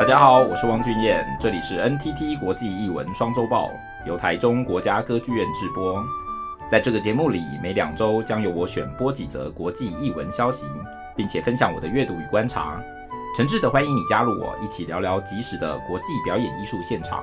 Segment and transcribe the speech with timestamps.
[0.00, 3.70] 大家好，我是汪俊彦，这里是 NTT 国际译文双周报，
[4.06, 6.02] 由台中国家歌剧院制播。
[6.66, 10.66] 在这个节目里，每两周将由我选播几则国际译文消息，
[11.14, 12.80] 并且分享我的阅读与观察。
[13.36, 17.22] 诚挚的欢迎你加入我，一起聊聊即时的国际表演艺术现场。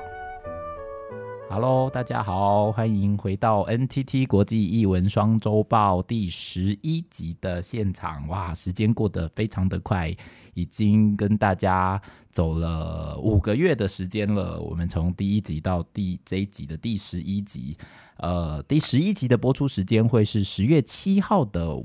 [1.59, 8.27] Hello，大家好，欢迎回到 NTT 国际译文双周报第十一集的现场。
[8.27, 10.15] 哇，时间过得非常的快，
[10.53, 11.99] 已经跟大家
[12.29, 14.61] 走了五个月的时间了。
[14.61, 17.75] 我们从第一集到第这一集的第十一集，
[18.17, 21.83] 呃，第十一集的播出时间会是十月七号的。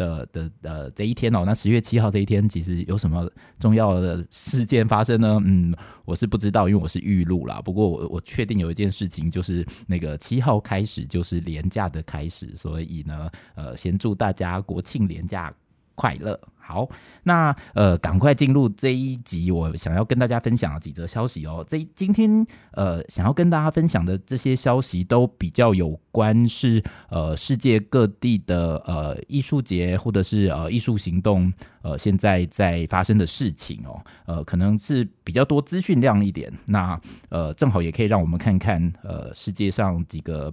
[0.00, 5.38] 的的呃这一天哦，那十月七号这一天其实有什么重要的事件发生呢？
[5.44, 5.74] 嗯，
[6.06, 7.60] 我是不知道，因为我是预录啦。
[7.60, 15.52] 不过我我确定有一件事情，就是那个七号开始就是廉价的开始，所以呢，呃，先祝大家国庆廉价
[16.00, 16.40] 快乐。
[16.56, 16.88] 好，
[17.24, 21.64] 那呃，赶快进入这一集，我想要跟大家分享的几则消息哦。
[21.68, 34.00] 这今天呃，想要跟大家分享的这些消息都比较有关是呃世界各地的呃艺术节或者是呃艺术行动呃现在在发生的事情哦。
[34.26, 36.98] 呃，可能是比较多资讯量一点，那
[37.30, 40.52] 呃正好也可以让我们看看呃世界上几个。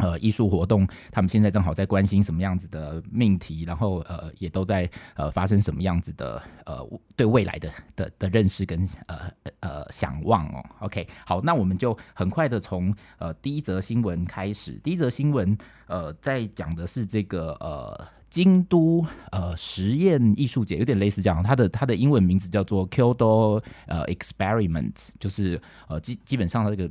[0.00, 10.64] 呃，艺术活动，他们现在正好在关心什么样子的命题，然后呃，也都在呃发生什么样子的呃对未来的的的认识跟呃呃想望哦。
[10.80, 14.72] OK，好，那我们就很快的从呃第一则新闻开始。
[14.82, 26.90] 第一则新闻呃在讲的是这个呃京都呃实验艺术节，有点类似这样，它的它的英文名字叫做 Kyoto 呃 Experiment，就是呃基基本上这个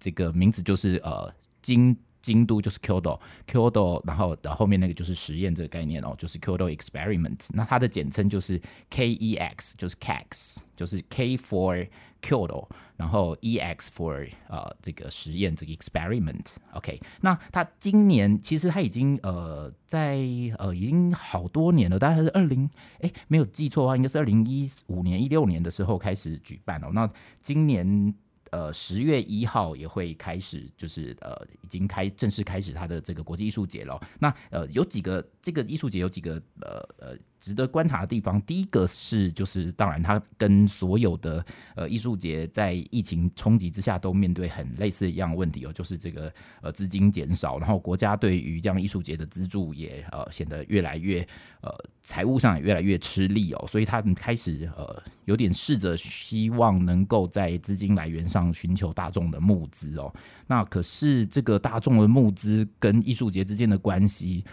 [0.00, 1.96] 这个名字就是呃京。
[2.22, 7.48] 京都就是 Kyoto，Kyoto，然后的后面那个就是实验这个概念哦，就是 Kyoto Experiment。
[7.52, 11.88] 那它的简称就是 KEX，就是 KEX，就是 K for
[12.20, 16.56] Kyoto，然后 EX for 呃这个实验这个 Experiment。
[16.72, 20.18] OK，那它今年其实它已经呃在
[20.58, 22.68] 呃已经好多年了，大概是二零
[23.00, 26.90] 哎没有记错的话，应该是二零一五年一六年的时候开始举办哦。
[26.92, 27.10] 那
[27.40, 28.14] 今年。
[28.50, 34.00] 呃，十月一号也会开始，就是呃，已经开正式开始它的这个国际艺术节了。
[34.18, 37.16] 那呃，有几个这个艺术节有几个呃呃。
[37.40, 51.26] 值得观察的地方，第一个是就是，当然它跟所有的呃艺术节在疫情冲击之下都面对很类似一样的问题哦，就是这个呃资金减少，然后国家对于这样艺术节的资助也呃显得越来越
[51.62, 60.12] 呃财务上也越来越吃力哦，所以他们开始呃有点试着希望能够在资金来源上寻求大众的募资哦，
[60.46, 64.44] 那可是这个大众的募资跟艺术节之间的关系。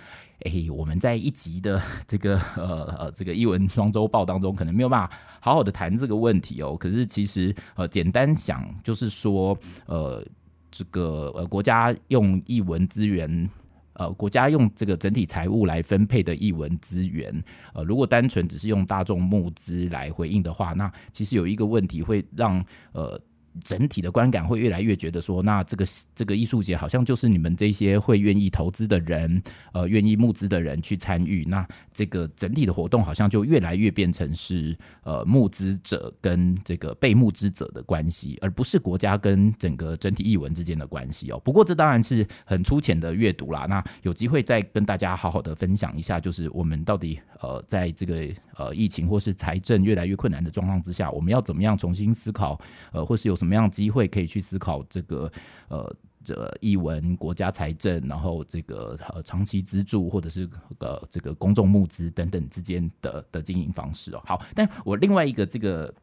[0.46, 6.78] 哎，我们在一集的 这个呃呃这个艺文双周报当中，可能没有办法好好的谈这个问题哦。
[6.78, 10.24] 可是其实呃，简单讲就是说，呃，
[10.70, 13.50] 这个呃国家用译文资源，
[13.94, 17.44] 呃国家用这个整体财务来分配的译文资源，
[17.74, 23.20] 呃，如果单纯只是用大众募资来回应的话，那其实有一个问题会让呃。
[23.64, 25.86] 整体的观感会越来越觉得说，那这个
[26.16, 29.42] 这个艺术节好像就是你们这些会愿意投资的人，
[29.74, 41.42] 呃，愿意募资的人去参与，那这个整体的活动好像就越来越变成是呃募资者跟这个被募资者的关系，而不是国家跟整个整体艺文之间的关系哦。
[41.44, 52.60] 不过这当然是很粗浅的阅读啦，那有机会再跟大家好好的分享一下，就是我们到底呃在这个呃疫情或是财政越来越困难的状况之下，我们要怎么样重新思考，
[52.92, 53.47] 呃，或是有什么。
[53.48, 55.32] 什么样机会可以去思考这个
[55.70, 60.46] 呃，这艺文国家财政，然后这个呃长期资助或者是
[60.80, 64.22] 呃这个公众募资等等之间的的经营方式哦。
[64.26, 65.94] 好，但我另外一个这个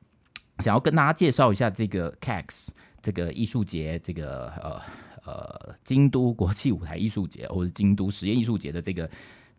[0.61, 2.69] 想要跟大家介绍一下这个 KEX
[3.03, 4.81] 这个艺术节，这个呃
[5.27, 9.11] 呃京都国际舞台艺术节或者京都实验艺术节的这个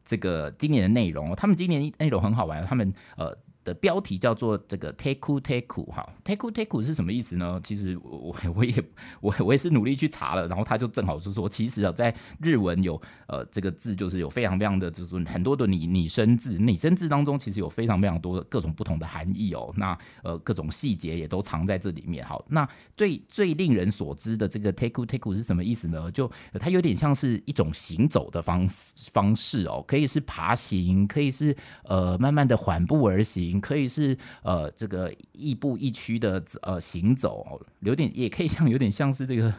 [0.03, 1.35] 这个今年的内容哦。
[1.35, 3.37] 他们今年内容很好玩，他们呃。
[3.65, 7.59] 的标题叫做这个 teku teku 哈 teku teku 是什么意思呢？
[7.63, 8.73] 其实我我也
[9.19, 19.73] 我我也是努力去查了，然后他就正好是说，其实啊，在日文有呃这个字就是有非常非常的就是很多的拟拟声字，拟声字当中其实有非常非常多的各种不同的含义哦。
[19.75, 22.23] 那呃各种细节也都藏在这里面。
[22.23, 26.11] 好，那最最令人所知的这个 teku teku 是什么意思呢？
[26.11, 33.54] 就它有点像是一种行走的方式方式哦，可以是爬行，可以是呃慢慢的缓步而行。
[33.59, 39.53] 可以是呃这个亦步亦趋的呃行走，有点也可以像有点像是这个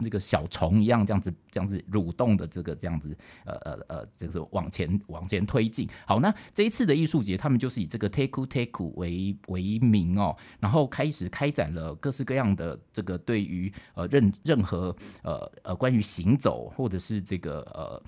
[0.00, 5.88] 这个小虫一样这样子这样子蠕动的这个这样子呃呃呃，就是往前往前推进。
[6.06, 18.02] 好，那这一次的艺术节，他们就是以这个 Teku Teku 为为名哦，然后开始开展了各式各样的这个对于呃任任何呃呃关于行走或者是这个呃。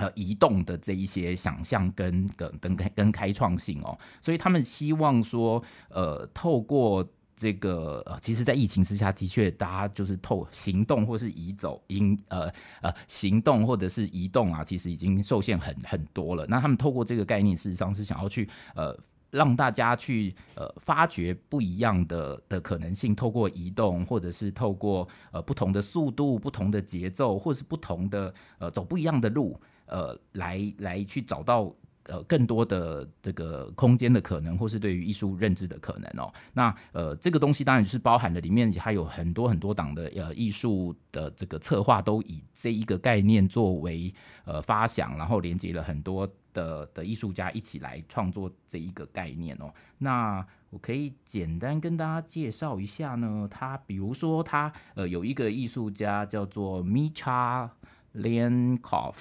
[0.00, 7.06] 呃，移动的这一些想象跟跟跟跟开创性哦，所以他们希望说，呃，透过
[7.36, 12.50] 这个，其实，在疫情之下，的确，大家就是透行动或是移走，因呃
[12.80, 16.46] 呃行动或者是移动啊，其实已经受限很很多了。
[16.46, 18.98] 那他们透过这个概念，事实上是想要去呃。
[19.32, 29.56] 让大家去呃发掘不一样的的可能性，透过移动，或者是透过呃不同的速度、不同的节奏，或者是不同的呃走不一样的路，
[29.90, 31.70] 呃来来去找到
[32.04, 36.32] 呃更多的这个空间的可能，或是对于艺术认知的可能哦。
[36.54, 44.12] 那呃这个东西当然是包含了里面还有很多很多档的呃艺术的这个策划，都以这一个概念作为
[44.44, 46.26] 呃发想，然后连接了很多。
[46.52, 53.46] 的的艺术家一起来创作这一个概念哦，那我可以简单跟大家介绍一下呢。
[53.48, 57.70] 他比如说他呃有一个艺术家叫做 Micha
[58.16, 59.14] Lenkov，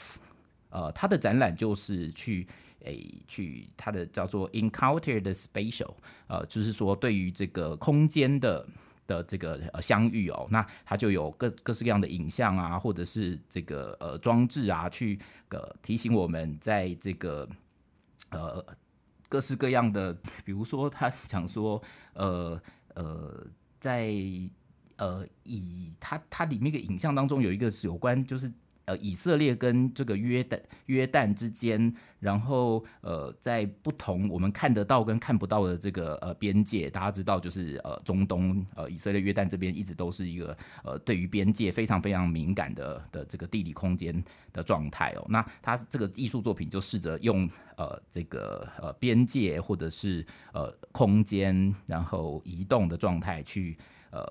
[0.70, 2.48] 呃他的展览就是去
[2.86, 5.94] 诶、去他的叫做 Encounter the Spatial，
[6.28, 8.68] 呃就是说对于这个空间的。
[9.10, 15.20] 的这个呃相遇哦，那它就有各各式各样的影像啊，或者是这个呃装置啊，去
[15.50, 17.50] 呃提醒我们在这个
[18.30, 18.64] 呃
[19.28, 20.14] 各式各样的，
[20.46, 21.82] 比如说他想说
[22.14, 22.62] 呃
[22.94, 23.48] 呃
[23.80, 24.14] 在
[24.98, 28.54] 呃以他他里面的影像当中有一个是有关就是。
[28.90, 45.26] 呃，以色列跟这个约旦约旦之间，然后呃，在不同我们看得到跟看不到的这个呃边界，大家知道就是呃中东呃以色列约旦这边一直都是一个呃对于边界非常非常敏感的的这个地理空间的状态哦。
[45.30, 47.48] 那他这个艺术作品就试着用
[47.78, 53.78] 呃这个呃边界或者是呃空间，然后移动的状态去
[54.10, 54.26] 呃。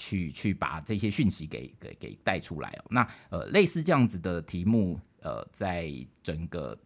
[0.00, 2.84] 去去把这些讯息给给给带出来哦。
[2.88, 5.92] 那呃，类似这样子的题目，呃，在
[6.22, 6.78] 整个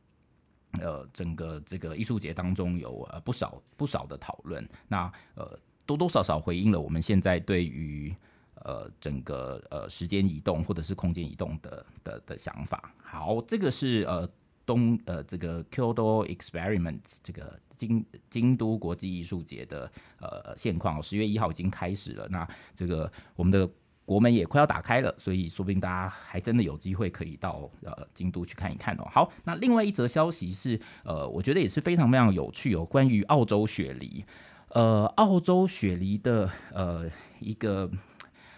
[0.80, 4.68] 呃整个这个艺术节当中有呃不少不少的讨论。
[4.88, 5.56] 那呃，
[5.86, 8.12] 多多少少回应了我们现在对于
[8.56, 12.92] 呃整个呃时间移动或者是空间移动的的的想法。
[13.00, 14.28] 好，这个是呃。
[14.66, 19.90] 东呃，这个 Kyoto Experiments 这个京京都国际艺术节的
[20.20, 22.26] 呃现况，十月一号已经开始了。
[22.28, 23.68] 那这个我们的
[24.04, 29.08] 国门也快要打开了，所以说不定大家还真的有机会可以到呃京都去看一看哦。
[29.10, 34.24] 好，那另外一则消息是，呃，我觉得也是非常非常有趣哦，关于澳洲雪梨，
[34.68, 37.90] 呃，澳洲雪梨的呃一个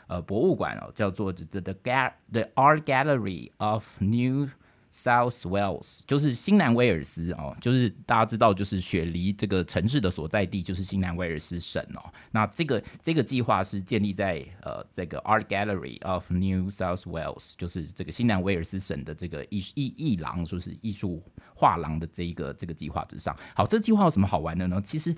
[0.09, 4.49] 呃博物馆哦，叫做 The The Ga The Art Gallery of New
[4.97, 12.11] South Wales 就是新南威尔斯哦，就是大家知道，就是雪梨这个城市的所在地就是新南威尔斯省哦。
[12.31, 21.23] 那这个这个计划是建立在呃这个 Art Gallery of New South Wales，就是这个新南威尔斯省的这个艺艺艺廊，就是艺术
[21.55, 23.37] 画廊的这一个这个计划之上。
[23.55, 24.81] 好，这计划有什么好玩的呢？
[24.83, 25.15] 其实。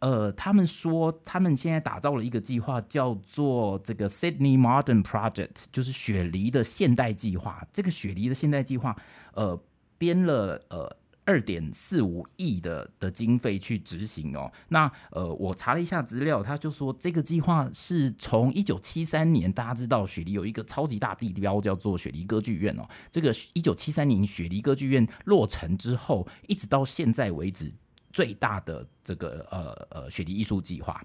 [0.00, 7.66] 呃，他们说他们现在打造了一个计划，叫做这个 Sydney Modern Project，就是雪梨的现代计划。
[7.72, 8.96] 这个雪梨的现代计划，
[9.34, 9.60] 呃，
[9.96, 14.52] 编了呃二点四五亿的的经费去执行哦。
[14.68, 22.86] 那呃，我查了一下资料，他就说这个计划是从一九七三年，大家知道雪梨有一个超级大地标叫做雪梨歌剧院哦。
[23.10, 27.72] 这个一九七三年雪梨歌剧院落成之后，一直到现在为止。
[28.16, 31.04] 最大的这个呃呃雪梨艺术计划，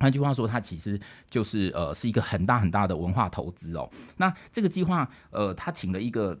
[0.00, 3.88] 换句话说，它其实就是呃是一个很大很大的文化投资哦。
[4.16, 6.36] 那这个计划呃，他请了一个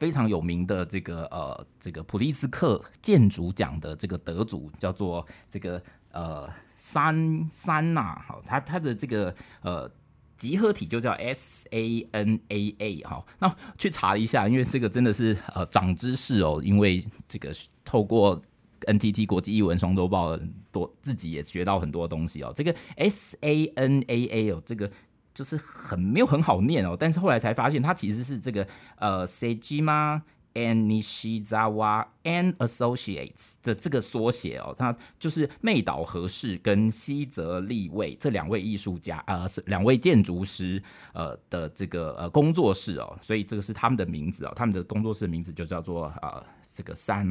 [0.00, 9.90] 非常有名的这个呃这个普利兹克建筑奖的这个得主，叫做这个呃三三呐，好，他他的这个呃
[10.34, 18.40] 集合体就叫 S A N A A 好，那去查一下，因为这个真的是呃长知识哦，因为这个透过。
[18.84, 20.38] NTT 国际艺文双周报
[20.70, 22.52] 多自己也学到很多东西哦。
[22.54, 24.90] 这个 S A N A A 哦，这个
[25.34, 26.96] 就是很没有很好念哦。
[26.98, 30.22] 但是后来才发现，它其实是这个呃 Sejima
[30.54, 34.72] and Nishizawa and Associates 的这个缩写哦。
[34.78, 40.80] 它就是妹岛和世跟西泽立卫这两位艺术家呃是两位建筑师
[41.12, 43.18] 呃的这个呃工作室哦。
[43.20, 44.52] 所以这个是他们的名字哦。
[44.54, 47.26] 他们的工作室的名字就叫做呃这个三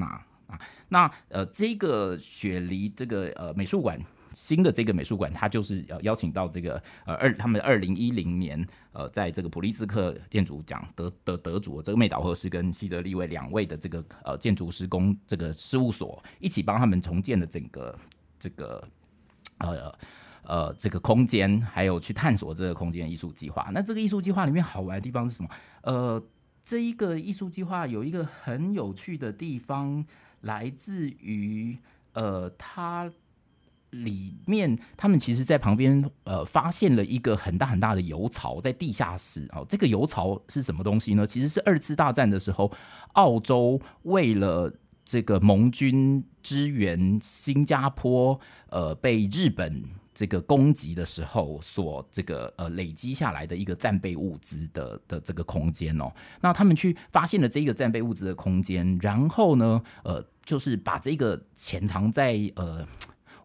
[0.47, 0.59] 啊。
[0.89, 3.99] 那呃，这个雪梨这个呃美术馆
[4.33, 17.97] 新的这个美术馆，它就是要邀请到这个呃二他们二零一零年呃在这个普利兹克建筑奖得得得主这个妹岛和世跟西泽立卫两位的这个呃建筑施工这个事务所一起帮他们重建的整个
[18.39, 18.83] 这个
[19.59, 19.95] 呃
[20.43, 23.69] 呃这个空间，还有去探索这个空间艺术计划。
[23.71, 25.49] 那这个艺术计划里面好玩的地方是什么？
[25.83, 26.21] 呃，
[26.63, 30.03] 这一个艺术计划有一个很有趣的地方，
[30.43, 31.77] 来自于
[32.13, 33.11] 呃它。
[33.93, 39.47] 里面，他们其实，在旁边，呃，发现了一个很大很大的油槽，在地下室。
[39.53, 41.27] 哦，这个油槽是什么东西呢？
[41.27, 42.71] 其实是二次大战的时候，
[43.11, 44.73] 澳洲为了
[45.05, 56.11] 这个盟军支援新加坡，呃，被日本这个攻击的时候，所这个呃累积下来的一个战备物资的的这个空间哦。
[56.41, 62.85] 那他们去发现了这个战备物资的空间，然后呢，呃，就是把这个潜藏在呃。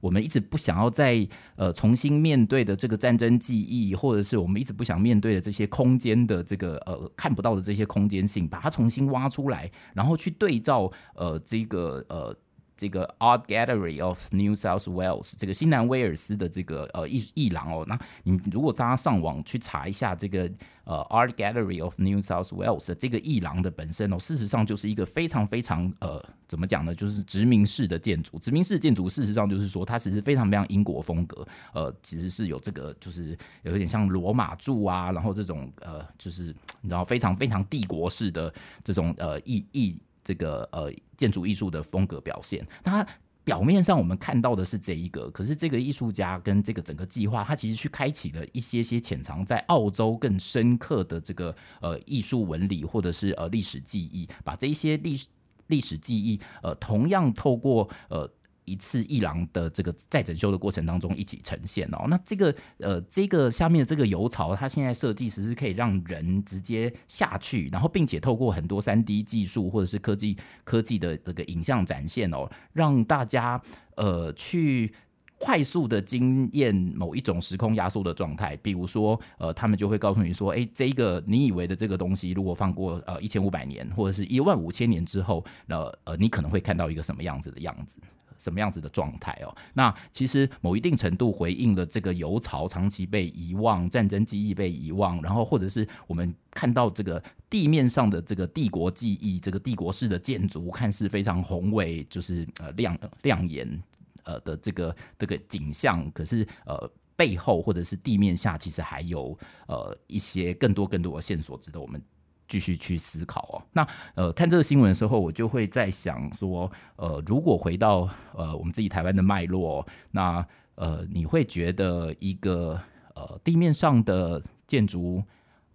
[0.01, 12.33] 我们一直不想要再呃重新面对的这个战争记忆，或者是我们一直不想面对的这些空间的这个呃看不到的这些空间性，把它重新挖出来，然后去对照呃这个呃。
[12.79, 20.49] 这个 Art Gallery of New South Wales 这个新南威尔斯的这个呃艺艺廊哦，那你如果大家上网去查一下这个
[20.85, 26.95] 呃 Art Gallery of New South Wales 这个艺廊的本身哦，事实上就是一个非常非常呃怎么讲呢？
[26.95, 31.45] 就是殖民式的建筑，殖民式建筑事实上就是说它其实非常非常英国风格，
[31.75, 38.55] 呃，其实是有这个就是有一点像罗马柱啊，然后这种呃就是你知道非常非常帝国式的
[38.85, 39.99] 这种呃艺艺。
[40.29, 43.07] 这个呃建筑艺术的风格表现，它
[43.45, 55.27] 表面上我们看到的是这一个，可是这个艺术家跟这个整个计划，它其实去开启了一些些潜藏在澳洲更深刻的这个呃艺术纹理或者是呃历史记忆，把这一些历史
[55.69, 58.31] 历史记忆呃同样透过呃。
[58.69, 73.61] 一次一廊的这个再整修的过程当中一起呈现哦，那这个呃这个下面的这个油槽，它现在设计其实是可以让人直接下去，然后并且透过很多三 D 技术或者是科技科技的这个影像展现哦，让大家
[73.97, 74.93] 呃去
[75.39, 88.01] 快速的经验某一种时空压缩的状态，比如说呃他们就会告诉你说，哎，这个你以为的这个东西，如果放过呃一千五百年或者是一万五千年之后，那呃你可能会看到一个什么样子的样子。
[88.39, 89.55] 什么样子的状态哦？
[89.75, 103.83] 那其实某一定程度回应了这个油槽长期被遗忘、战争记忆被遗忘，然后或者是我们看到这个地面上的这个帝国记忆，这个帝国式的建筑看似非常宏伟，就是呃亮亮眼
[104.23, 112.01] 呃的这个这个景象，可是呃背后或者是地面下其实还有呃一些更多更多的线索值得我们。
[112.49, 113.63] 继续去思考哦。
[113.73, 120.45] 那呃，看这个新闻的时候，我就会在想说，呃，如果回到呃我们自己台湾的脉络，那
[120.77, 122.81] 呃，你会觉得一个
[123.15, 125.23] 呃地面上的建筑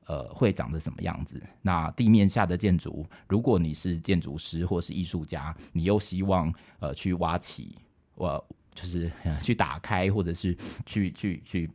[0.08, 1.42] 呃会长得什么样子？
[1.62, 7.78] 那地面下的建筑，如果你是建筑师或是艺术家，你又希望呃去挖起，
[8.16, 9.12] 我、就是、
[9.42, 11.70] 去打开，或者是去去去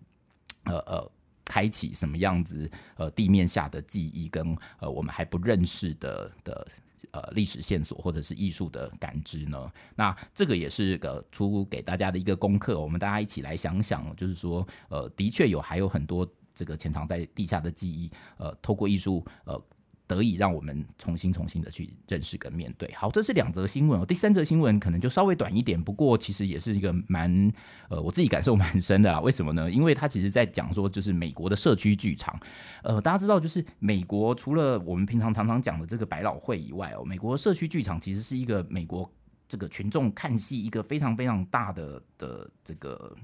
[0.65, 1.11] 呃呃。
[1.49, 2.71] 开启什么样子？
[2.97, 6.69] 呃，地面下的记忆跟呃我们还不认识的的
[7.13, 9.73] 呃历史线索，或者是艺术的感知呢？
[9.97, 19.61] 那这个也是个出给大家的一个功课，我们大家一起来想想，就是说，呃，的确有还有很多这个潜藏在地下的记忆，呃，透过艺术，呃。
[20.09, 22.91] 得以让我们重新、重新的去认识跟面对。
[22.95, 24.07] 好，这是两则新闻哦。
[24.07, 27.53] 第三则新闻可能就稍微短一点，不过其实也是一个蛮
[27.91, 29.21] 呃，我自己感受蛮深的啦。
[29.23, 29.71] 为什么呢？
[29.71, 32.41] 因为它其实在讲说，就是美国的社区剧场。
[32.83, 39.09] 呃，大家知道，就是美国除了我们平常常常讲的这个百老汇以外哦，美国社区剧场其实是一个美国
[39.47, 43.15] 这个群众看戏一个非常非常大的的这个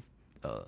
[0.43, 0.67] 呃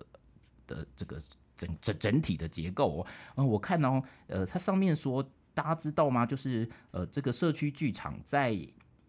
[0.67, 1.19] 的这个
[1.57, 3.07] 整整整体的结构哦。
[3.35, 5.23] 呃，我看哦，呃，它上面说。
[5.57, 6.27] 大家知道吗？
[6.27, 8.55] 就是呃，这个社区剧场在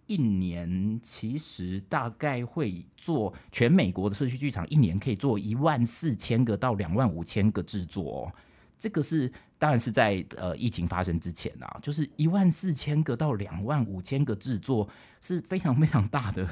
[0.05, 8.33] 一年其实大概会做全美国的社区剧场一年可以做一万四千个到两万五千个制作哦。
[8.77, 14.87] 这个是当然是在呃疫情发生之前啊，就是一万四千个到两万五千个制作
[15.19, 16.47] 是非常非常大的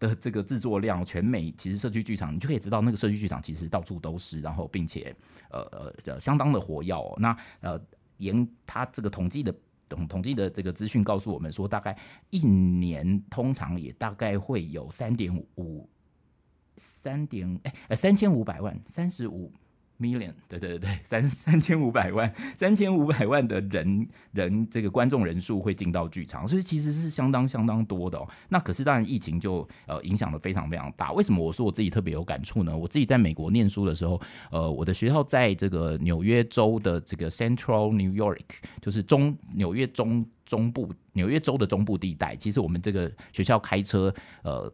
[0.00, 1.04] 的这个制作量。
[1.04, 5.14] 全美其实社区剧场你就可以知道，那个社区剧场其实到处都是，然后并且
[5.50, 5.60] 呃
[6.04, 7.14] 呃相当的活跃哦。
[7.20, 7.80] 那呃。
[8.18, 9.54] 研他这个统计的
[9.88, 11.96] 统统计的这个资讯告诉我们说，大概
[12.30, 15.88] 一年通常也大概会有三点五
[16.76, 19.52] 三点哎三千五百万三十五
[20.00, 28.28] million，对 对对， 三三千五百万，三千五百万的人人这个观众人数会进到剧场，所以其实是相当相当多的哦。
[28.48, 31.12] 那可是当然疫情就呃影响的非常非常大。
[31.12, 32.76] 为什么我说我自己特别有感触呢？
[32.76, 38.40] 我自己在美国念书的时候，呃，我的学校在这个纽约州的这个 Central New York，
[38.80, 42.36] 就是中纽约中中部纽约州的中部地带。
[42.36, 44.72] 其实我们这个学校开车呃。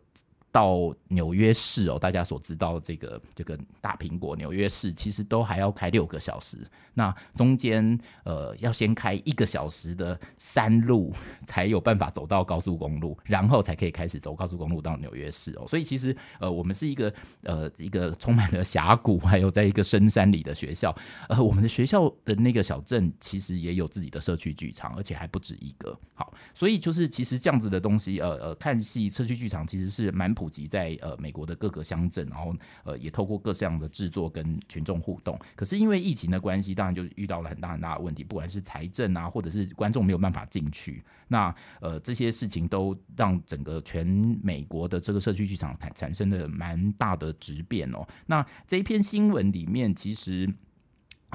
[0.52, 6.58] 到纽约市哦，大家所知道这个这个大苹果纽约市，其实都还要开六个小时。
[6.94, 11.10] 那中间呃要先开一个小时的山路，
[11.46, 15.64] 才有办法走到高速公路，然后才可以开始走高速公路到纽约市哦。
[15.66, 17.12] 所以其实呃我们是一个
[17.44, 20.94] 呃一个充满了峡谷，还有在一个深山里的学校。
[21.30, 25.98] 呃，我们的学校的那个小镇其实也有自己的社区剧场，而且还不止一个。
[26.12, 35.38] 好，所以就是其实这样子的东西，呃呃，看戏社区剧场其实是蛮普及在呃美国的各个乡镇，然后呃也透过各式样的制作跟群众互动。
[35.54, 44.04] 可是因为疫情的关系，当然就遇到了很大很大的问题，不管是财政啊，或者是观众没有办法进去，那呃这些事情都让整个全
[44.42, 48.04] 美国的这个社区剧场产产生了蛮大的质变哦。
[48.26, 50.52] 那这一篇新闻里面，其实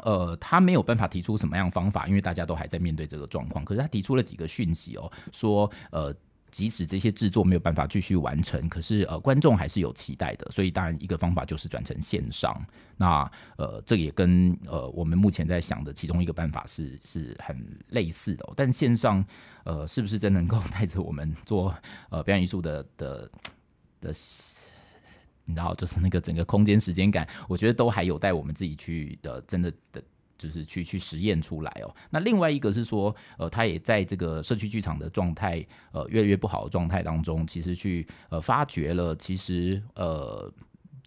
[0.04, 3.64] 呃他没有办法提出什么样方法，因为大家都还在面对这个状况。
[3.64, 6.14] 可是他提出了几个讯息哦，说呃。
[6.58, 10.50] 即使这些制作没有办法继续完成，可是呃，观众还是有期待的。
[10.50, 12.60] 所以当然一个方法就是转成线上。
[12.98, 17.56] 那呃，这也跟呃我们目前在想的其中一个办法是是很
[17.90, 18.44] 类似的。
[18.56, 19.24] 但线上
[19.66, 21.72] 呃，是不是真能够 带着我们做
[22.10, 23.30] 呃表演艺术的的
[24.02, 24.12] 的，
[25.46, 30.02] 你知道，就是那个整个空间时间感，我觉得都还有待我们自己去的，真的的。
[30.38, 31.96] 就是去去实验出来哦。
[32.10, 40.52] 那另外一个是说，呃，他也在这个社区剧场的状态，呃，越来越不好的状态当中，其实去呃发掘了，其实呃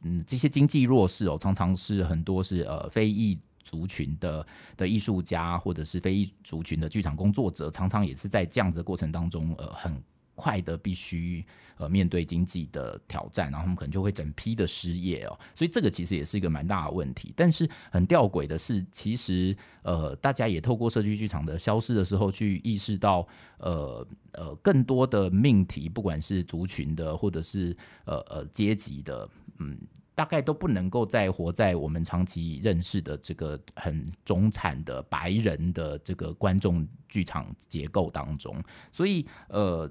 [0.02, 4.46] 嗯这些经济弱势哦，常常是很多是呃非裔族群的
[4.76, 10.02] 的艺术家，或者是非裔族群的剧场工作者，常常也是在这样子的过程当中，呃，很
[10.40, 11.44] 快的必须。
[11.80, 17.32] 呃，面对经济的挑战，然后他们可能就会整批的失业哦，所以这个其实也是一个蛮大的问题。
[17.34, 29.26] 但是很吊诡的是，其实呃，大家也透过社区剧场的消失的时候，去意识到呃呃更多的命题，不管是族群的，或者是呃呃阶级的，
[29.58, 29.78] 嗯，
[30.14, 38.62] 大概都不能够再活在我们长期认识的这个很中产的白人的这个观众剧场结构当中。
[38.92, 39.90] 所以呃，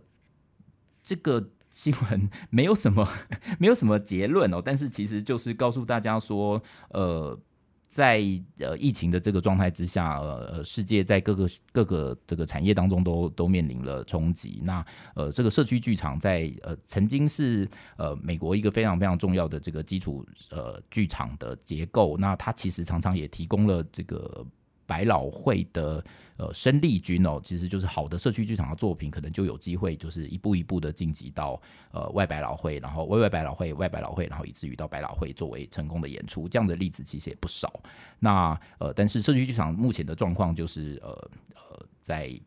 [1.09, 1.49] 这个。
[1.71, 3.07] 新闻没有什么，
[3.61, 7.39] 没有什么结论哦，但是其实就是告诉大家说，呃，
[7.87, 8.23] 在
[8.57, 14.59] 呃疫情的这个状态之下，呃，世界在各个各个这个产业当中都都面临了冲击。
[14.63, 24.43] 那呃，这个社区剧场在呃曾经是呃美国一个非常非常重要的这个基础呃剧场的结构，那它其实常常也提供了这个。
[24.89, 26.03] 百老汇的
[26.37, 37.71] 呃生力军哦，其实就是好的社区剧场的作品，可能就有机会就是一步一步的晋级到呃外百老汇，然后外外百老汇、外百老汇，然后以至于到百老汇作为成功的演出，这样的例子其实也不少。
[38.17, 41.09] 那呃，但是社区剧场目前的状况就是呃
[41.53, 42.41] 呃，在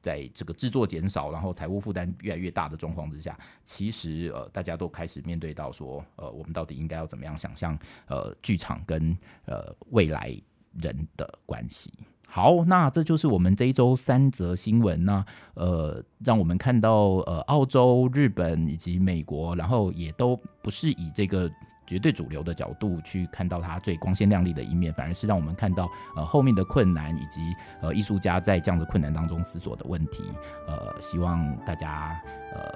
[0.00, 10.34] 在这个制作减少，然后财务负担越来越大的状况之下，其实呃大家都开始面对到说呃我们到底应该要怎么样想象呃剧场跟呃未来。
[10.80, 11.92] 人的关系。
[12.28, 15.04] 好，那这就是我们这一周三则新闻。
[15.04, 21.50] 呢呃，让我们看到呃，澳洲、日本以及美国，然后也都不是以这个
[21.86, 27.40] 绝对主流的角度去看到它最光鲜亮丽的一面，反而是让我们看到呃后面的困难以及
[27.82, 30.22] 呃艺术家在这样的困难当中思索的问题。
[30.66, 32.18] 呃，希望大家
[32.54, 32.72] 呃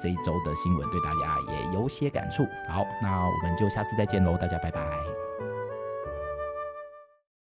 [0.00, 2.46] 这一周的新闻对大家也有些感触。
[2.66, 5.25] 好，那我们就下次再见喽，大家拜拜。